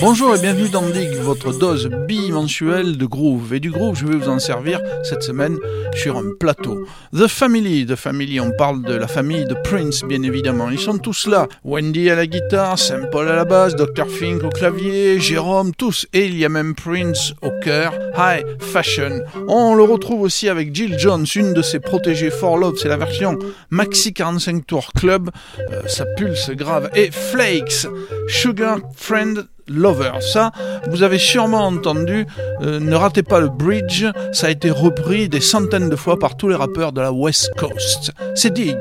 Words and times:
Bonjour 0.00 0.34
et 0.34 0.38
bienvenue 0.40 0.70
dans 0.70 0.88
Dig, 0.88 1.10
votre 1.16 1.52
dose 1.52 1.90
bimensuelle 2.06 2.96
de 2.96 3.04
groove. 3.04 3.52
Et 3.52 3.60
du 3.60 3.70
groove, 3.70 3.98
je 3.98 4.06
vais 4.06 4.16
vous 4.16 4.30
en 4.30 4.38
servir 4.38 4.80
cette 5.02 5.22
semaine 5.22 5.58
sur 5.94 6.16
un 6.16 6.24
plateau. 6.40 6.86
The 7.12 7.26
Family, 7.26 7.84
The 7.84 7.96
Family, 7.96 8.40
on 8.40 8.52
parle 8.52 8.82
de 8.82 8.94
la 8.94 9.08
famille 9.08 9.44
de 9.44 9.54
Prince, 9.62 10.04
bien 10.04 10.22
évidemment. 10.22 10.70
Ils 10.70 10.78
sont 10.78 10.96
tous 10.96 11.26
là. 11.26 11.48
Wendy 11.64 12.08
à 12.08 12.14
la 12.14 12.26
guitare, 12.26 12.78
Saint 12.78 13.08
Paul 13.12 13.28
à 13.28 13.36
la 13.36 13.44
basse, 13.44 13.76
Dr. 13.76 14.08
Fink 14.08 14.42
au 14.42 14.48
clavier, 14.48 15.20
Jérôme, 15.20 15.74
tous. 15.74 16.06
Et 16.14 16.26
il 16.26 16.38
y 16.38 16.46
a 16.46 16.48
même 16.48 16.74
Prince 16.74 17.34
au 17.42 17.50
cœur. 17.62 17.92
High 18.16 18.44
Fashion. 18.58 19.20
On 19.48 19.74
le 19.74 19.82
retrouve 19.82 20.22
aussi 20.22 20.48
avec 20.48 20.74
Jill 20.74 20.98
Jones, 20.98 21.26
une 21.34 21.52
de 21.52 21.60
ses 21.60 21.78
protégées 21.78 22.30
For 22.30 22.56
Love, 22.56 22.78
c'est 22.78 22.88
la 22.88 22.96
version 22.96 23.38
Maxi 23.68 24.14
45 24.14 24.66
Tour 24.66 24.92
Club. 24.94 25.30
Euh, 25.58 25.82
ça 25.86 26.06
pulse 26.16 26.50
grave. 26.50 26.90
Et 26.94 27.10
Flakes, 27.10 27.86
Sugar 28.26 28.78
Friend 28.96 29.46
Lover. 29.68 30.12
Ça, 30.20 30.52
vous 30.90 31.02
avez 31.02 31.18
sûrement 31.18 31.66
entendu. 31.66 32.26
Euh, 32.62 32.80
ne 32.80 32.94
ratez 32.94 33.22
pas 33.22 33.40
le 33.40 33.48
bridge. 33.48 34.04
Ça 34.32 34.46
a 34.46 34.50
été 34.50 34.70
repris 34.70 35.28
des 35.28 35.40
centaines 35.40 35.90
de 35.90 35.96
fois 35.96 36.18
par 36.18 36.36
tous 36.36 36.48
les 36.48 36.56
rappeurs 36.56 36.92
de 36.92 37.00
la 37.00 37.12
West 37.12 37.50
Coast. 37.56 38.12
C'est 38.34 38.52
Dig. 38.52 38.78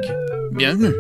Bienvenue. 0.52 0.94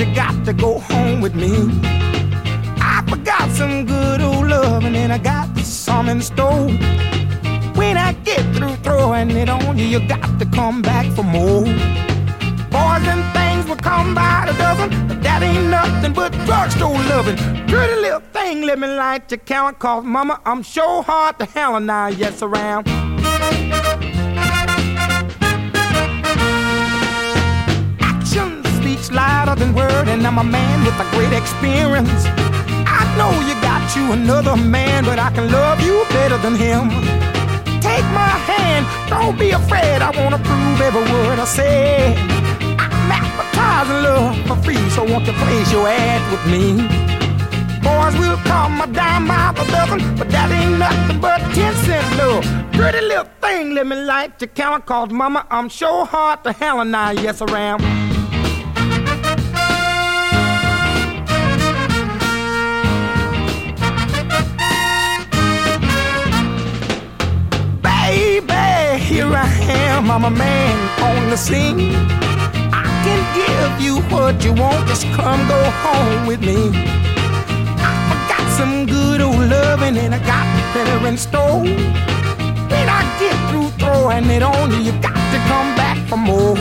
You 0.00 0.14
got 0.14 0.46
to 0.46 0.54
go 0.54 0.78
home 0.78 1.20
with 1.20 1.34
me. 1.34 1.52
I 2.80 3.04
forgot 3.06 3.50
some 3.50 3.84
good 3.84 4.22
old 4.22 4.48
love, 4.48 4.84
and 4.84 5.12
I 5.12 5.18
got 5.18 5.54
some 5.58 6.08
in 6.08 6.22
store. 6.22 6.68
When 7.76 7.98
I 7.98 8.14
get 8.24 8.40
through 8.56 8.76
throwing 8.76 9.30
it 9.32 9.50
on 9.50 9.76
you, 9.76 9.84
you 9.84 10.00
got 10.08 10.38
to 10.38 10.46
come 10.46 10.80
back 10.80 11.04
for 11.12 11.22
more. 11.22 11.64
Boys 12.74 13.04
and 13.12 13.24
things 13.34 13.66
will 13.68 13.76
come 13.76 14.14
by 14.14 14.44
the 14.46 14.56
dozen, 14.56 14.88
but 15.06 15.22
that 15.22 15.42
ain't 15.42 15.68
nothing 15.68 16.14
but 16.14 16.32
drugstore 16.46 16.96
loving. 17.12 17.36
Pretty 17.68 18.00
little 18.00 18.20
thing, 18.32 18.62
let 18.62 18.78
me 18.78 18.88
light 18.88 19.30
your 19.30 19.38
count, 19.38 19.78
cause 19.78 20.02
mama, 20.02 20.40
I'm 20.46 20.62
sure 20.62 21.02
hard 21.02 21.38
to 21.40 21.44
hell 21.44 21.76
and 21.76 21.92
I 21.92 22.08
yes 22.08 22.42
around. 22.42 22.88
Louder 29.10 29.56
than 29.56 29.74
word, 29.74 30.06
and 30.08 30.24
I'm 30.24 30.38
a 30.38 30.44
man 30.44 30.84
with 30.84 30.94
a 31.00 31.06
great 31.10 31.32
experience. 31.32 32.24
I 32.86 33.02
know 33.18 33.32
you 33.48 33.54
got 33.60 33.82
you 33.96 34.12
another 34.12 34.56
man, 34.56 35.04
but 35.04 35.18
I 35.18 35.30
can 35.30 35.50
love 35.50 35.80
you 35.80 36.04
better 36.10 36.38
than 36.38 36.54
him. 36.54 36.90
Take 37.80 38.06
my 38.14 38.34
hand, 38.46 38.86
don't 39.08 39.36
be 39.38 39.50
afraid. 39.50 40.00
I 40.00 40.10
wanna 40.16 40.38
prove 40.38 40.80
every 40.80 41.02
word 41.12 41.38
I 41.40 41.44
say. 41.44 42.14
I'm 42.78 43.10
advertising 43.10 44.02
love 44.06 44.36
for 44.46 44.56
free, 44.62 44.90
so 44.90 45.02
won't 45.02 45.26
you 45.26 45.32
place 45.32 45.72
your 45.72 45.88
ad 45.88 46.20
with 46.30 46.44
me? 46.46 46.86
Boys 47.82 48.14
will 48.16 48.36
come 48.44 48.80
a 48.80 48.86
dime 48.86 49.26
by 49.26 49.52
the 49.56 49.64
dozen, 49.72 50.16
but 50.16 50.30
that 50.30 50.50
ain't 50.52 50.78
nothing 50.78 51.20
but 51.20 51.40
ten 51.52 51.74
cent 51.84 52.06
love. 52.16 52.44
Pretty 52.72 53.00
little 53.00 53.28
thing, 53.40 53.74
let 53.74 53.86
me 53.86 53.96
light 53.96 54.40
your 54.40 54.48
count, 54.48 54.86
cause 54.86 55.10
mama, 55.10 55.46
I'm 55.50 55.68
sure 55.68 56.06
hard 56.06 56.44
to 56.44 56.52
hell 56.52 56.80
and 56.80 56.94
I 56.94 57.12
yes 57.12 57.42
around. 57.42 57.80
Baby, 57.80 58.09
here 69.30 69.38
I 69.38 69.48
am, 69.96 70.10
I'm 70.10 70.24
a 70.24 70.30
man 70.30 70.76
on 71.02 71.30
the 71.30 71.36
scene. 71.36 71.94
I 72.72 72.84
can 73.04 73.20
give 73.40 73.84
you 73.84 74.00
what 74.12 74.42
you 74.44 74.52
want, 74.52 74.88
just 74.88 75.04
come 75.14 75.40
go 75.48 75.60
home 75.84 76.26
with 76.26 76.40
me. 76.40 76.70
I 77.78 78.26
got 78.28 78.46
some 78.58 78.86
good 78.86 79.20
old 79.20 79.48
loving 79.48 79.96
and 79.98 80.14
I 80.14 80.18
got 80.26 80.46
better 80.74 81.06
in 81.06 81.16
store. 81.16 81.62
When 81.62 82.86
I 82.88 83.02
get 83.20 83.36
through 83.50 83.70
throwing 83.78 84.28
it 84.30 84.42
on 84.42 84.70
you, 84.72 84.78
you 84.78 84.92
got 85.00 85.20
to 85.32 85.38
come 85.50 85.70
back 85.76 85.98
for 86.08 86.16
more. 86.16 86.56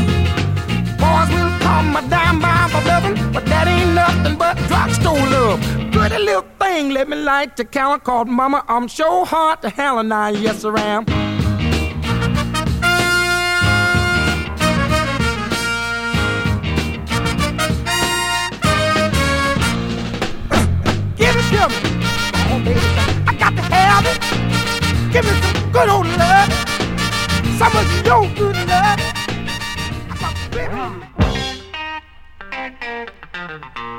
Boys 1.01 1.29
will 1.33 1.53
come 1.65 1.95
a 1.95 2.01
dime 2.09 2.39
by 2.39 2.67
for 2.71 2.83
loving, 2.87 3.15
but 3.31 3.45
that 3.45 3.67
ain't 3.67 3.93
nothing 3.95 4.37
but 4.37 4.57
drugstore 4.67 5.17
love. 5.35 5.59
Pretty 5.91 6.19
little 6.23 6.45
thing, 6.59 6.91
let 6.91 7.09
me 7.09 7.17
light 7.17 7.57
the 7.57 7.65
count 7.65 8.03
called 8.03 8.27
Mama. 8.27 8.63
I'm 8.67 8.87
sure 8.87 9.25
hard 9.25 9.61
to 9.63 9.69
hell 9.69 9.99
and 9.99 10.13
I 10.13 10.29
yes 10.29 10.65
around. 10.65 11.07
Give 11.07 11.18
Give 25.21 25.33
me 25.33 25.41
some 25.41 25.71
good 25.73 25.89
old 25.89 26.07
love. 26.07 26.49
Some 27.57 27.75
of 27.75 28.05
your 28.05 28.25
good 28.35 28.55
love. 28.55 28.99
I 30.07 30.15
got 30.17 30.33
to 30.33 30.49
baby. 33.75 33.98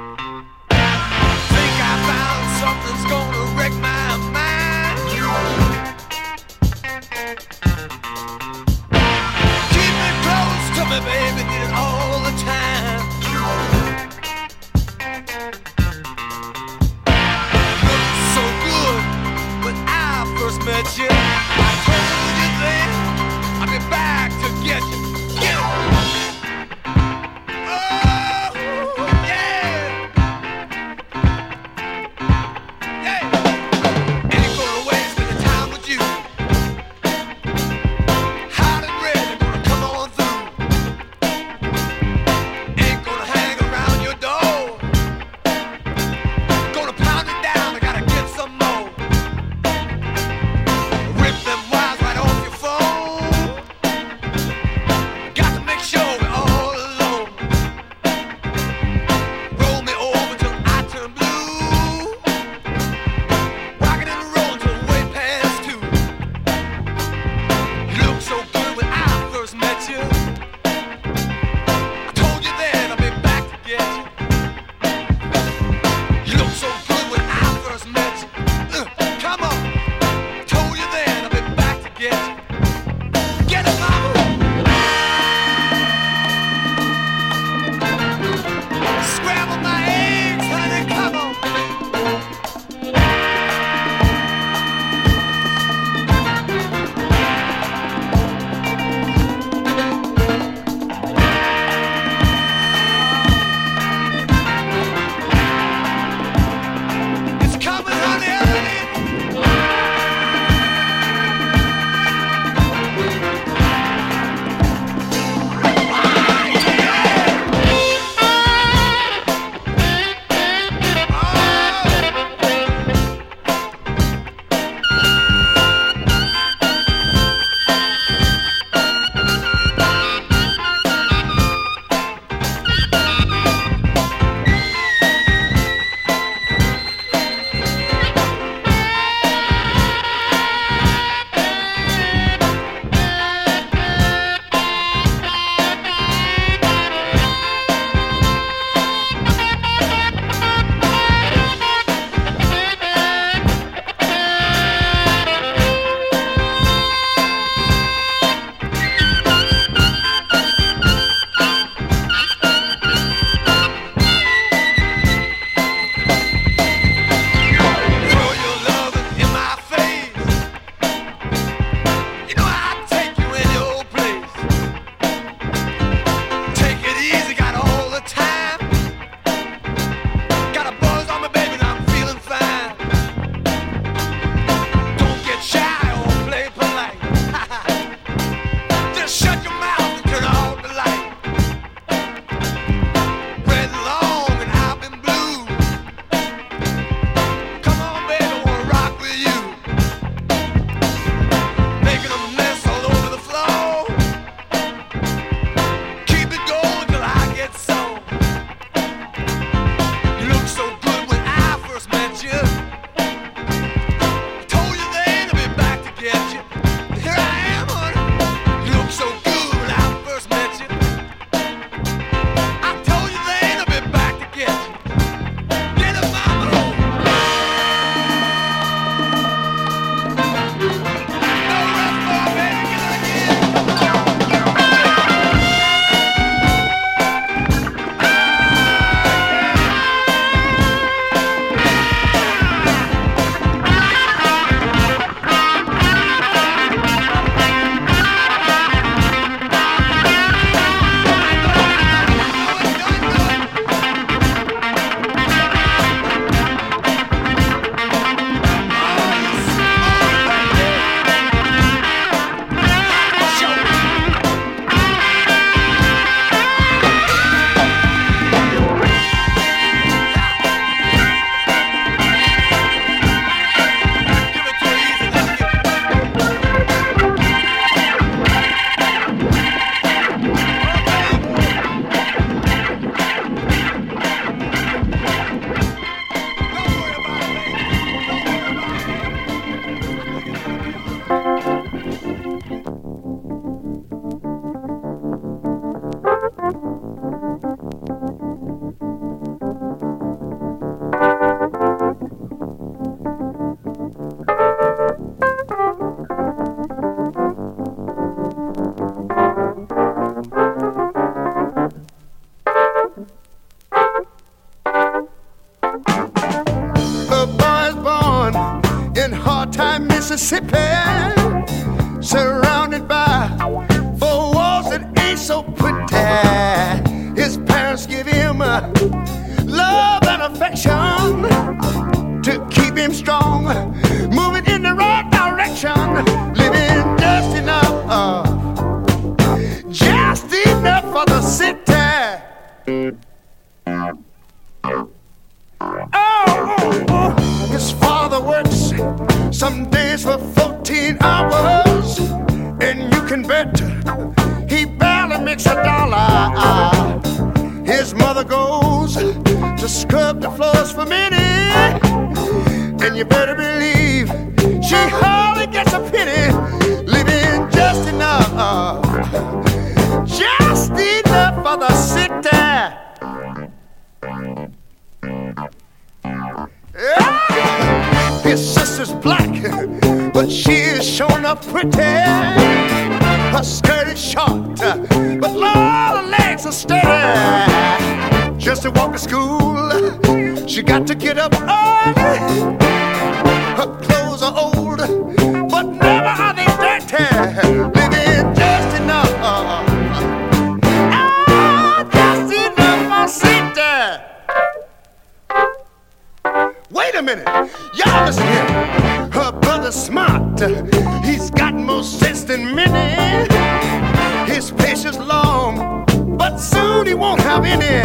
patience 414.56 414.98
long, 414.98 415.84
but 416.16 416.36
soon 416.38 416.86
he 416.86 416.94
won't 416.94 417.20
have 417.20 417.44
any. 417.44 417.82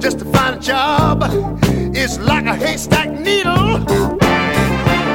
Just 0.00 0.18
to 0.20 0.24
find 0.26 0.56
a 0.56 0.60
job 0.60 1.22
is 1.94 2.18
like 2.18 2.46
a 2.46 2.54
haystack 2.54 3.10
needle, 3.10 3.84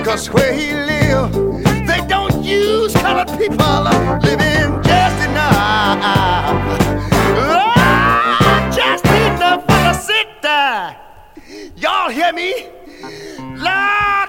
cause 0.04 0.30
where 0.30 0.54
he 0.54 0.74
live, 0.74 1.32
they 1.88 2.02
don't 2.08 2.44
use 2.44 2.94
colored 2.94 3.30
people 3.38 3.84
living 4.22 4.82
just 4.84 5.30
enough. 5.30 5.98
Oh, 7.38 8.70
just 8.74 9.06
enough 9.06 9.62
for 9.62 9.82
the 9.88 9.94
sick. 9.94 10.28
Y'all 11.76 12.10
hear 12.10 12.34
me? 12.34 12.68
Love. 13.58 14.21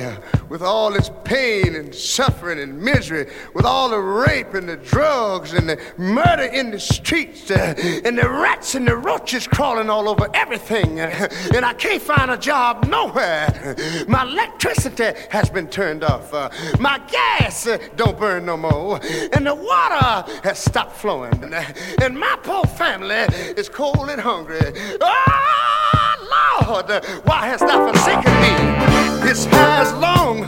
here 0.00 0.18
with 0.48 0.62
all 0.62 0.90
this 0.90 1.10
pain 1.24 1.74
and 1.74 1.94
suffering 1.94 2.58
and 2.58 2.78
misery, 2.78 3.26
with 3.54 3.64
all 3.64 3.88
the 3.88 3.98
rape 3.98 4.54
and 4.54 4.68
the 4.68 4.76
drugs 4.76 5.52
and 5.52 5.68
the 5.68 5.78
murder 5.96 6.44
in 6.44 6.70
the 6.70 6.78
streets 6.78 7.50
uh, 7.50 7.74
and 8.04 8.18
the 8.18 8.28
rats 8.28 8.74
and 8.74 8.86
the 8.86 8.96
roaches 8.96 9.46
crawling 9.46 9.90
all 9.90 10.08
over 10.08 10.28
everything. 10.34 11.00
Uh, 11.00 11.28
and 11.54 11.64
I 11.64 11.72
can't 11.74 12.02
find 12.02 12.30
a 12.30 12.36
job 12.36 12.86
nowhere. 12.86 13.74
My 14.08 14.22
electricity 14.22 15.12
has 15.30 15.50
been 15.50 15.68
turned 15.68 16.04
off. 16.04 16.32
Uh, 16.32 16.50
my 16.78 16.98
gas 17.10 17.66
uh, 17.66 17.78
don't 17.96 18.18
burn 18.18 18.46
no 18.46 18.56
more. 18.56 19.00
And 19.32 19.46
the 19.46 19.54
water 19.54 20.30
has 20.42 20.58
stopped 20.58 20.96
flowing. 20.96 21.52
Uh, 21.52 21.64
and 22.02 22.18
my 22.18 22.38
poor 22.42 22.64
family 22.64 23.24
is 23.56 23.68
cold 23.68 24.10
and 24.10 24.20
hungry. 24.20 24.60
Oh, 25.00 26.62
Lord, 26.66 27.04
why 27.24 27.46
has 27.46 27.60
thou 27.60 27.90
forsaken 27.92 28.32
me? 28.40 28.75
His 29.26 29.44
hair's 29.46 29.92
long, 29.94 30.44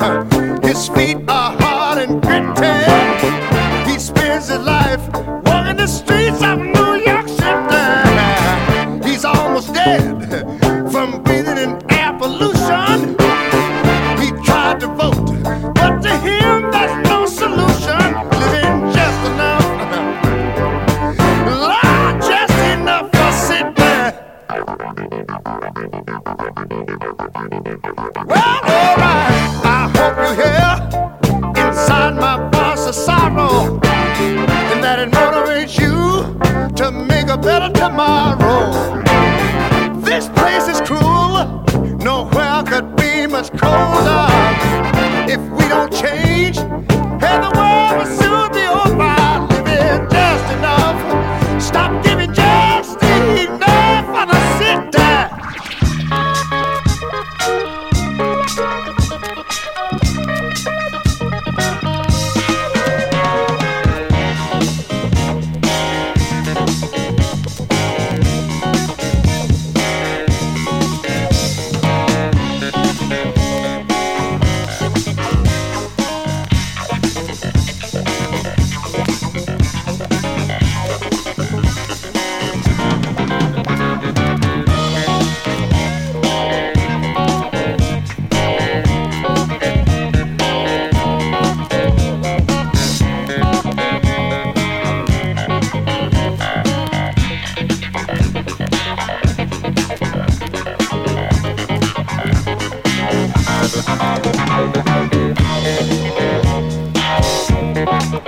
his 0.62 0.88
feet 0.88 1.19
are 1.29 1.53
hard 1.59 1.99
and 1.99 2.23
gritty. 2.23 3.91
He 3.91 3.99
spends 3.99 4.49
his 4.49 4.61
life 4.61 5.03
walking 5.45 5.77
the 5.77 5.88
streets 5.88 6.41
of 6.43 6.68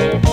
Thank 0.01 0.30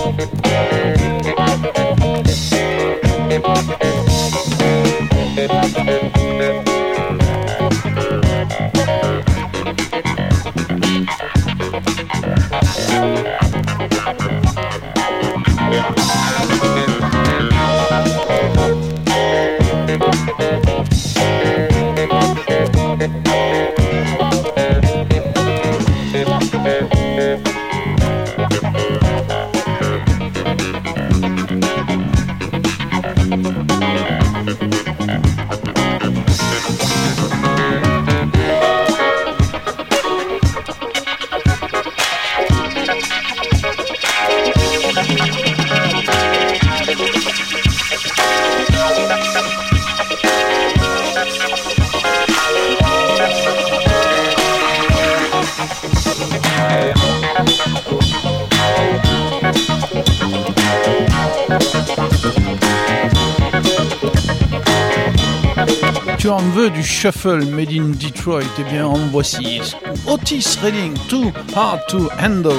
en 66.48 66.50
veux 66.50 66.70
du 66.70 66.82
shuffle 66.82 67.44
made 67.46 67.72
in 67.72 67.90
Detroit 67.90 68.42
Eh 68.58 68.64
bien, 68.70 68.86
en 68.86 68.98
voici 69.10 69.60
Otis 70.06 70.56
Redding, 70.62 70.94
Too 71.08 71.32
Hard 71.54 71.80
to 71.88 72.08
Handle. 72.20 72.52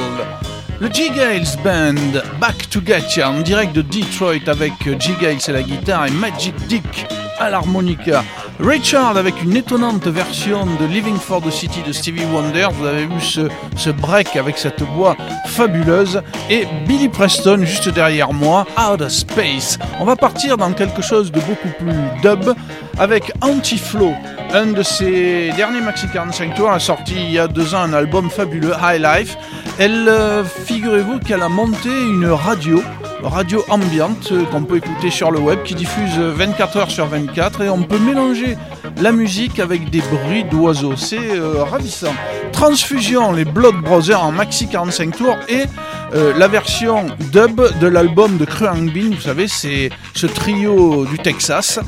Le 0.79 0.87
G. 0.91 1.09
Gales 1.09 1.57
Band, 1.63 2.21
Back 2.39 2.69
to 2.69 2.81
Getcha, 2.85 3.29
en 3.29 3.41
direct 3.41 3.73
de 3.73 3.81
Detroit 3.81 4.47
avec 4.47 4.73
G. 4.99 5.13
Gales 5.21 5.39
à 5.47 5.51
la 5.51 5.63
guitare 5.63 6.07
et 6.07 6.11
Magic 6.11 6.55
Dick 6.67 7.05
à 7.39 7.49
l'harmonica. 7.49 8.23
Richard 8.59 9.15
avec 9.15 9.41
une 9.41 9.55
étonnante 9.55 10.05
version 10.07 10.65
de 10.65 10.85
Living 10.85 11.15
for 11.15 11.41
the 11.41 11.49
City 11.49 11.81
de 11.87 11.93
Stevie 11.93 12.25
Wonder. 12.33 12.67
Vous 12.73 12.85
avez 12.85 13.05
vu 13.05 13.21
ce 13.21 13.89
break 13.89 14.35
avec 14.35 14.57
cette 14.57 14.81
voix 14.81 15.15
fabuleuse. 15.45 16.21
Et 16.49 16.67
Billy 16.85 17.07
Preston 17.07 17.59
juste 17.63 17.89
derrière 17.89 18.33
moi, 18.33 18.65
Out 18.77 19.01
of 19.01 19.09
Space. 19.09 19.79
On 19.99 20.05
va 20.05 20.17
partir 20.17 20.57
dans 20.57 20.73
quelque 20.73 21.01
chose 21.01 21.31
de 21.31 21.39
beaucoup 21.39 21.69
plus 21.79 21.93
dub 22.21 22.53
avec 22.99 23.31
Anti-Flow. 23.41 24.13
Un 24.53 24.67
de 24.67 24.83
ses 24.83 25.51
derniers 25.55 25.81
Maxi 25.81 26.07
45 26.11 26.53
tours 26.55 26.71
a 26.71 26.79
sorti 26.79 27.15
il 27.15 27.31
y 27.31 27.39
a 27.39 27.47
deux 27.47 27.73
ans 27.73 27.81
un 27.81 27.93
album 27.93 28.29
fabuleux, 28.29 28.73
High 28.81 29.01
Life. 29.01 29.37
Elle, 29.79 30.07
euh, 30.09 30.43
figurez-vous 30.43 31.19
qu'elle 31.19 31.41
a 31.41 31.49
monté 31.49 31.89
une 31.89 32.27
radio 32.27 32.81
radio 33.21 33.63
ambiante 33.69 34.31
euh, 34.31 34.45
qu'on 34.45 34.63
peut 34.63 34.77
écouter 34.77 35.09
sur 35.09 35.29
le 35.29 35.39
web 35.39 35.63
qui 35.63 35.75
diffuse 35.75 36.17
24 36.17 36.77
heures 36.77 36.91
sur 36.91 37.05
24 37.05 37.61
et 37.61 37.69
on 37.69 37.83
peut 37.83 37.97
mélanger 37.97 38.57
la 39.01 39.11
musique 39.11 39.59
avec 39.59 39.89
des 39.89 40.01
bruits 40.01 40.43
d'oiseaux. 40.45 40.95
C'est 40.95 41.37
euh, 41.37 41.63
ravissant. 41.63 42.13
Transfusion, 42.51 43.31
les 43.31 43.45
Blood 43.45 43.75
Brothers 43.75 44.21
en 44.21 44.31
maxi 44.31 44.67
45 44.67 45.15
tours 45.15 45.37
et 45.47 45.63
la 46.11 46.47
version 46.47 47.05
dub 47.31 47.61
de 47.79 47.87
l'album 47.87 48.37
de 48.37 48.45
Cruang 48.45 48.91
Bean, 48.91 49.11
vous 49.11 49.21
savez, 49.21 49.47
c'est 49.47 49.91
ce 50.15 50.25
trio 50.25 51.05
du 51.05 51.19
Texas. 51.19 51.79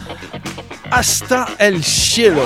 Hasta 0.91 1.47
el 1.57 1.83
cielo. 1.83 2.43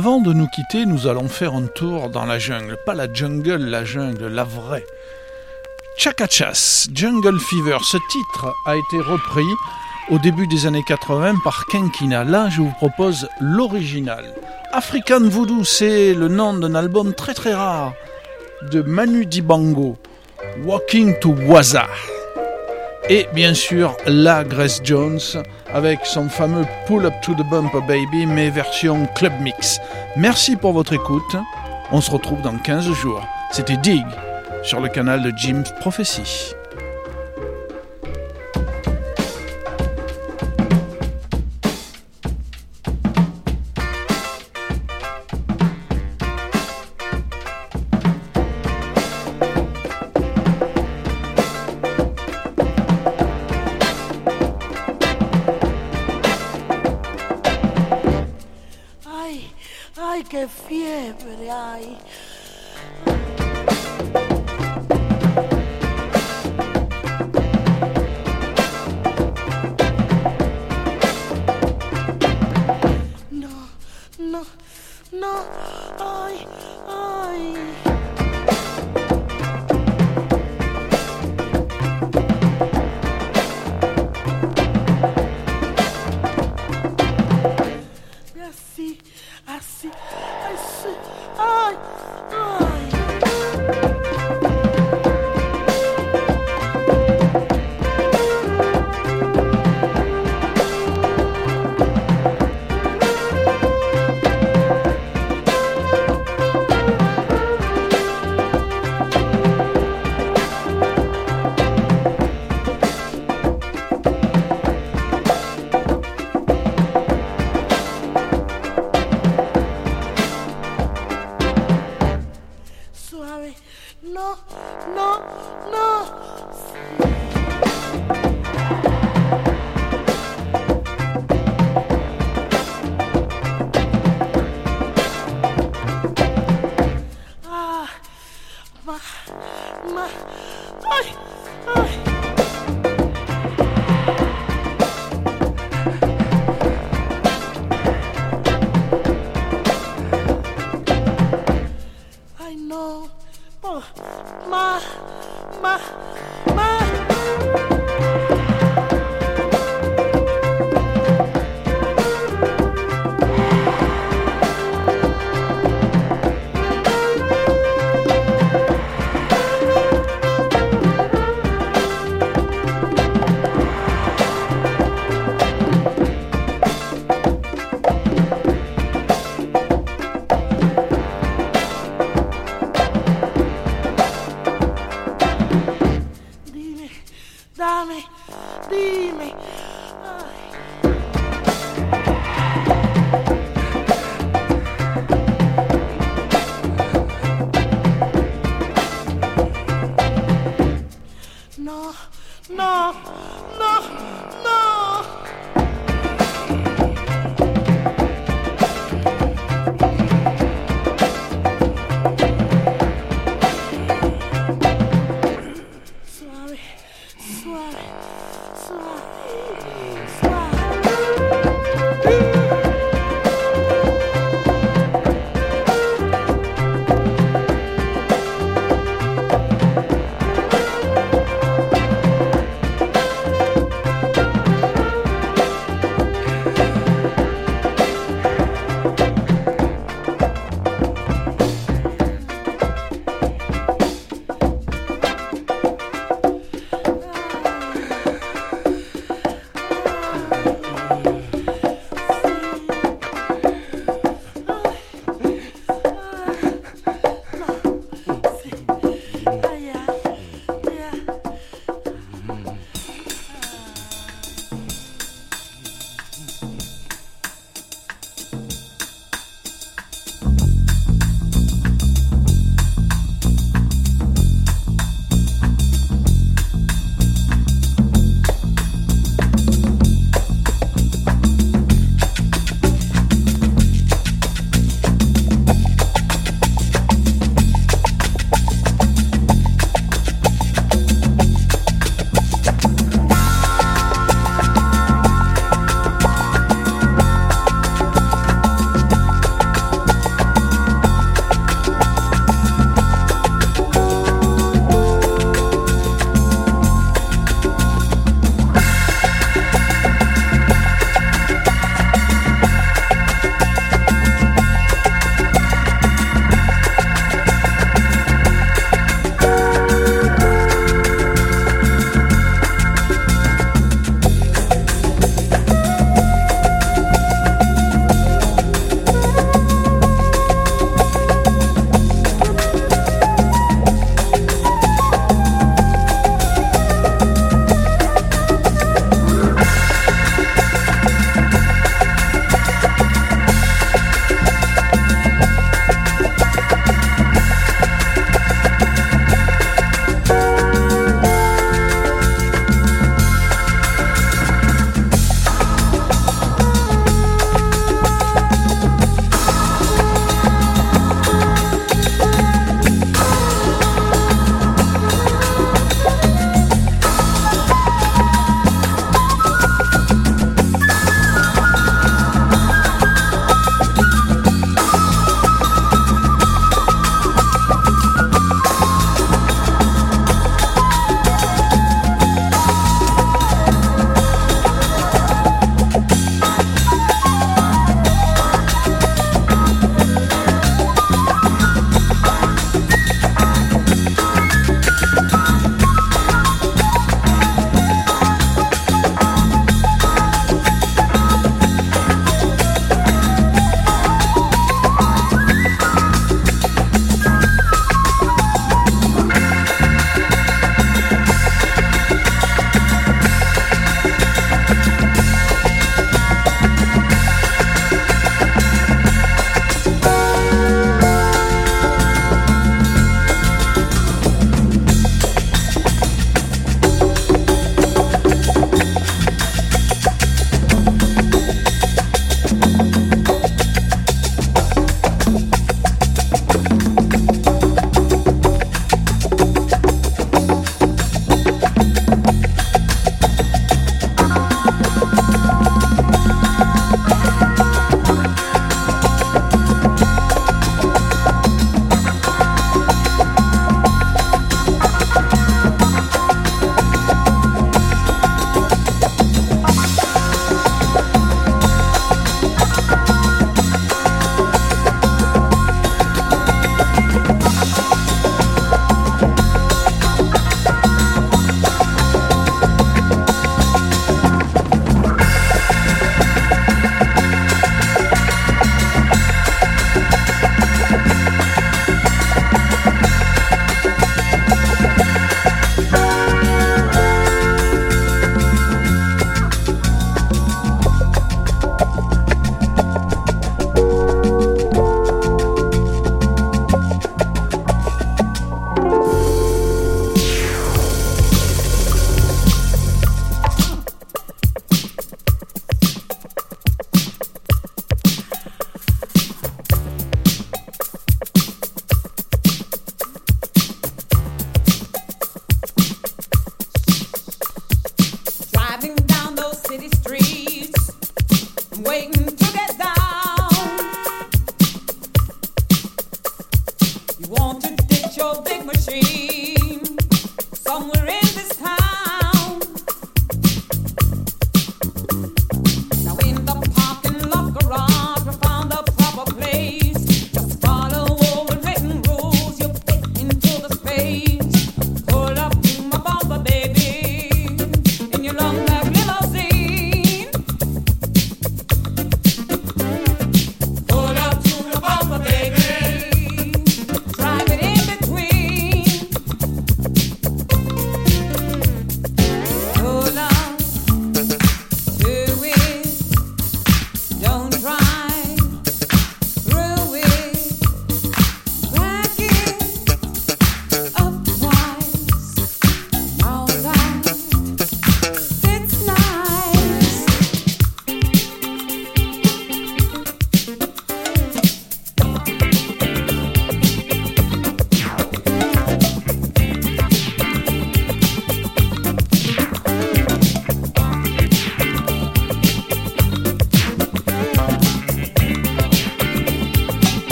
Avant 0.00 0.18
de 0.18 0.32
nous 0.32 0.46
quitter, 0.46 0.86
nous 0.86 1.08
allons 1.08 1.28
faire 1.28 1.52
un 1.52 1.66
tour 1.66 2.08
dans 2.08 2.24
la 2.24 2.38
jungle. 2.38 2.78
Pas 2.86 2.94
la 2.94 3.12
jungle, 3.12 3.56
la 3.56 3.84
jungle, 3.84 4.28
la 4.28 4.44
vraie. 4.44 4.86
Chakachas, 5.98 6.88
Jungle 6.94 7.38
Fever. 7.38 7.76
Ce 7.82 7.98
titre 8.10 8.54
a 8.64 8.76
été 8.76 8.96
repris 8.96 9.44
au 10.08 10.18
début 10.18 10.46
des 10.46 10.64
années 10.64 10.84
80 10.88 11.34
par 11.44 11.66
Kenkina. 11.66 12.24
Là, 12.24 12.48
je 12.48 12.62
vous 12.62 12.72
propose 12.78 13.28
l'original. 13.42 14.24
African 14.72 15.20
Voodoo, 15.20 15.64
c'est 15.64 16.14
le 16.14 16.28
nom 16.28 16.54
d'un 16.54 16.74
album 16.74 17.12
très 17.12 17.34
très 17.34 17.52
rare 17.52 17.92
de 18.72 18.80
Manu 18.80 19.26
Dibango. 19.26 19.98
Walking 20.64 21.18
to 21.20 21.34
Waza 21.46 21.86
et 23.10 23.26
bien 23.34 23.52
sûr 23.52 23.96
la 24.06 24.44
Grace 24.44 24.80
Jones 24.82 25.20
avec 25.74 26.06
son 26.06 26.28
fameux 26.28 26.64
Pull 26.86 27.04
Up 27.04 27.14
to 27.22 27.34
the 27.34 27.42
Bumper 27.50 27.80
Baby 27.86 28.24
mais 28.24 28.48
version 28.48 29.06
club 29.16 29.32
mix. 29.40 29.80
Merci 30.16 30.56
pour 30.56 30.72
votre 30.72 30.92
écoute. 30.92 31.36
On 31.90 32.00
se 32.00 32.10
retrouve 32.10 32.40
dans 32.40 32.56
15 32.56 32.92
jours. 32.92 33.26
C'était 33.50 33.76
Dig 33.76 34.06
sur 34.62 34.80
le 34.80 34.88
canal 34.88 35.22
de 35.22 35.32
Jim 35.36 35.64
Prophecy. 35.80 36.54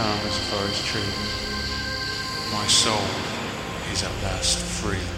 as 0.00 0.38
a 0.38 0.40
forest 0.42 0.84
tree. 0.86 1.02
My 2.52 2.66
soul 2.68 2.94
is 3.92 4.04
at 4.04 4.12
last 4.22 4.58
free. 4.58 5.17